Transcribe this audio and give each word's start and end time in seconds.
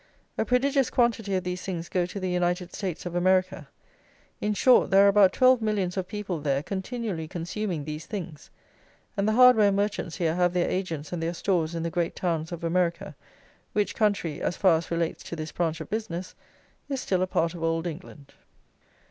A 0.35 0.45
prodigious 0.45 0.89
quantity 0.89 1.35
of 1.35 1.43
these 1.43 1.61
things 1.61 1.87
go 1.87 2.07
to 2.07 2.19
the 2.19 2.27
United 2.31 2.73
States 2.73 3.05
of 3.05 3.13
America. 3.13 3.67
In 4.41 4.55
short, 4.55 4.89
there 4.89 5.05
are 5.05 5.07
about 5.07 5.31
twelve 5.31 5.61
millions 5.61 5.95
of 5.95 6.07
people 6.07 6.41
there 6.41 6.63
continually 6.63 7.27
consuming 7.27 7.85
these 7.85 8.07
things; 8.07 8.49
and 9.15 9.27
the 9.27 9.33
hardware 9.33 9.71
merchants 9.71 10.15
here 10.17 10.33
have 10.33 10.53
their 10.53 10.67
agents 10.67 11.13
and 11.13 11.21
their 11.21 11.35
stores 11.35 11.75
in 11.75 11.83
the 11.83 11.91
great 11.91 12.15
towns 12.15 12.51
of 12.51 12.63
America, 12.63 13.15
which 13.73 13.93
country, 13.93 14.41
as 14.41 14.57
far 14.57 14.75
as 14.75 14.89
relates 14.89 15.21
to 15.21 15.35
this 15.35 15.51
branch 15.51 15.79
of 15.79 15.89
business, 15.91 16.33
is 16.89 16.99
still 16.99 17.21
a 17.21 17.27
part 17.27 17.53
of 17.53 17.61
old 17.61 17.85
England. 17.85 18.33